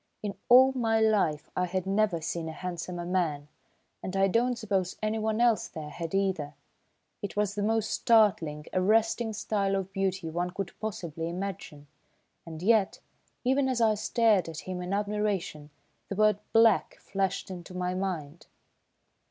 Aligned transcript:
In 0.23 0.33
all 0.49 0.71
my 0.71 0.99
life 0.99 1.51
I 1.55 1.67
had 1.67 1.85
never 1.85 2.21
seen 2.21 2.49
a 2.49 2.53
handsomer 2.53 3.05
man, 3.05 3.49
and 4.01 4.17
I 4.17 4.27
don't 4.27 4.57
suppose 4.57 4.95
anyone 5.03 5.39
else 5.39 5.67
there 5.67 5.91
had 5.91 6.15
either. 6.15 6.55
It 7.21 7.35
was 7.37 7.53
the 7.53 7.61
most 7.61 7.91
startling, 7.91 8.65
arresting 8.73 9.31
style 9.33 9.75
of 9.75 9.93
beauty 9.93 10.27
one 10.27 10.49
could 10.49 10.71
possibly 10.79 11.29
imagine, 11.29 11.85
and 12.47 12.63
yet, 12.63 12.99
even 13.43 13.69
as 13.69 13.79
I 13.79 13.93
stared 13.93 14.49
at 14.49 14.61
him 14.61 14.81
in 14.81 14.91
admiration, 14.91 15.69
the 16.09 16.15
word 16.15 16.39
"Black!" 16.51 16.95
flashed 16.99 17.51
into 17.51 17.75
my 17.75 17.93
mind. 17.93 18.47